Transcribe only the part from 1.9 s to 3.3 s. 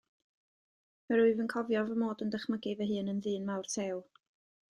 mod yn dychmygu fy hun yn